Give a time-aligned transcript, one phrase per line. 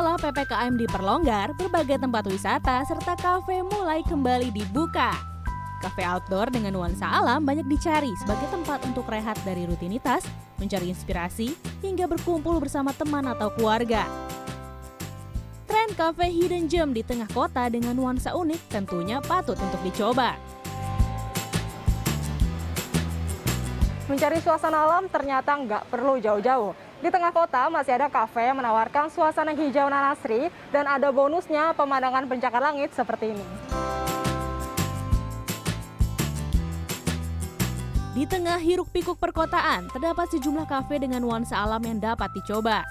[0.00, 5.12] PPKM diperlonggar, berbagai tempat wisata serta kafe mulai kembali dibuka.
[5.84, 10.24] Kafe outdoor dengan nuansa alam banyak dicari sebagai tempat untuk rehat dari rutinitas,
[10.56, 11.52] mencari inspirasi,
[11.84, 14.08] hingga berkumpul bersama teman atau keluarga.
[15.68, 20.36] Tren kafe hidden gem di tengah kota dengan nuansa unik tentunya patut untuk dicoba.
[24.10, 26.74] Mencari suasana alam ternyata nggak perlu jauh-jauh.
[26.98, 31.70] Di tengah kota masih ada kafe yang menawarkan suasana hijau nan asri dan ada bonusnya
[31.78, 33.46] pemandangan pencakar langit seperti ini.
[38.18, 42.82] Di tengah hiruk pikuk perkotaan, terdapat sejumlah kafe dengan nuansa alam yang dapat dicoba.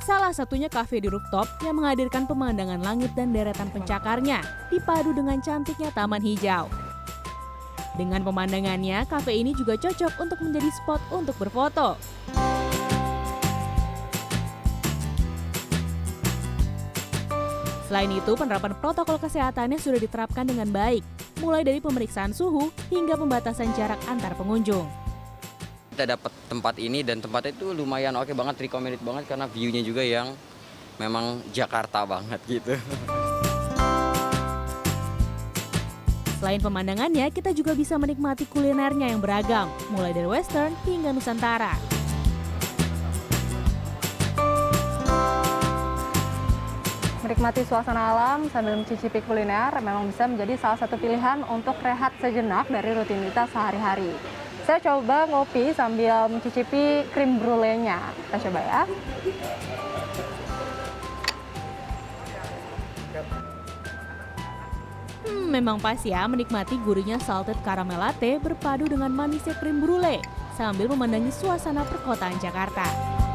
[0.00, 4.40] Salah satunya kafe di rooftop yang menghadirkan pemandangan langit dan deretan pencakarnya,
[4.72, 6.85] dipadu dengan cantiknya taman hijau.
[7.96, 11.96] Dengan pemandangannya, kafe ini juga cocok untuk menjadi spot untuk berfoto.
[17.88, 21.00] Selain itu, penerapan protokol kesehatannya sudah diterapkan dengan baik,
[21.40, 24.84] mulai dari pemeriksaan suhu hingga pembatasan jarak antar pengunjung.
[25.96, 30.04] Kita dapat tempat ini dan tempatnya itu lumayan oke banget, recommended banget karena view-nya juga
[30.04, 30.36] yang
[31.00, 32.76] memang Jakarta banget gitu.
[36.36, 41.72] Selain pemandangannya, kita juga bisa menikmati kulinernya yang beragam, mulai dari western hingga nusantara.
[47.24, 52.68] Menikmati suasana alam sambil mencicipi kuliner memang bisa menjadi salah satu pilihan untuk rehat sejenak
[52.70, 54.12] dari rutinitas sehari-hari.
[54.62, 57.98] Saya coba ngopi sambil mencicipi krim brulee-nya.
[58.28, 58.82] Kita coba ya.
[65.46, 70.20] Memang pas ya menikmati gurihnya salted caramel latte berpadu dengan manisnya krim brulee
[70.58, 73.25] sambil memandangi suasana perkotaan Jakarta.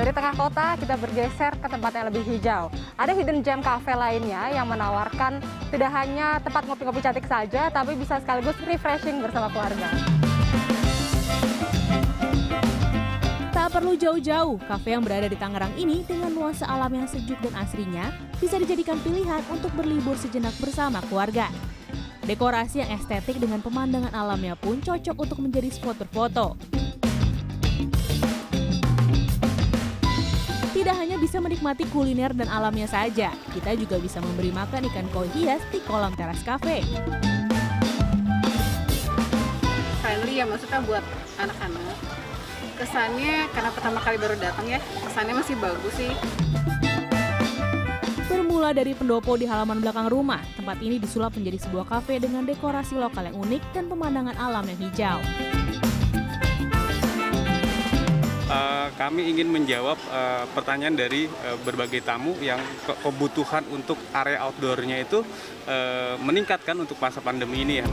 [0.00, 2.72] Dari tengah kota, kita bergeser ke tempat yang lebih hijau.
[2.96, 8.16] Ada hidden gem cafe lainnya yang menawarkan tidak hanya tempat ngopi-ngopi cantik saja, tapi bisa
[8.16, 9.92] sekaligus refreshing bersama keluarga.
[13.52, 17.60] Tak perlu jauh-jauh, kafe yang berada di Tangerang ini dengan nuansa alam yang sejuk dan
[17.60, 18.08] asrinya
[18.40, 21.52] bisa dijadikan pilihan untuk berlibur sejenak bersama keluarga.
[22.24, 26.79] Dekorasi yang estetik dengan pemandangan alamnya pun cocok untuk menjadi spot berfoto.
[30.80, 35.28] Tidak hanya bisa menikmati kuliner dan alamnya saja, kita juga bisa memberi makan ikan koi
[35.36, 36.80] hias di kolam teras kafe.
[40.00, 41.04] friendly ya maksudnya buat
[41.38, 41.96] anak-anak
[42.80, 46.10] kesannya karena pertama kali baru datang ya kesannya masih bagus sih
[48.26, 52.96] Bermula dari pendopo di halaman belakang rumah, tempat ini disulap menjadi sebuah kafe dengan dekorasi
[52.96, 55.18] lokal yang unik dan pemandangan alam yang hijau.
[58.50, 64.42] Eh, kami ingin menjawab eh, pertanyaan dari eh, berbagai tamu yang ke- kebutuhan untuk area
[64.42, 65.22] outdoornya itu
[66.26, 67.86] meningkatkan untuk masa pandemi ini ya.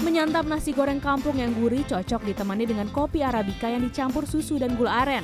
[0.00, 4.72] Menyantap nasi goreng kampung yang gurih cocok ditemani dengan kopi arabica yang dicampur susu dan
[4.72, 5.20] gula aren.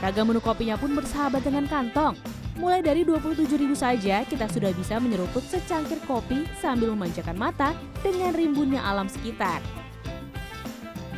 [0.00, 2.16] Ragam menu kopinya pun bersahabat dengan kantong.
[2.56, 8.80] Mulai dari 27.000 saja, kita sudah bisa menyeruput secangkir kopi sambil memanjakan mata dengan rimbunnya
[8.80, 9.60] alam sekitar.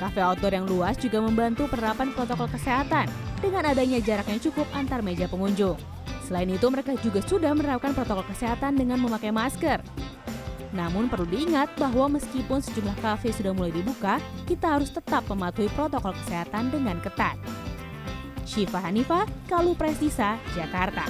[0.00, 3.04] Kafe outdoor yang luas juga membantu penerapan protokol kesehatan
[3.44, 5.76] dengan adanya jarak yang cukup antar meja pengunjung.
[6.24, 9.84] Selain itu, mereka juga sudah menerapkan protokol kesehatan dengan memakai masker.
[10.72, 14.16] Namun perlu diingat bahwa meskipun sejumlah kafe sudah mulai dibuka,
[14.48, 17.36] kita harus tetap mematuhi protokol kesehatan dengan ketat.
[18.48, 21.04] Syifa Hanifah, Kalu Prestisa, Jakarta.